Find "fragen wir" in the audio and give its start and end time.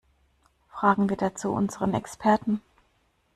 0.71-1.15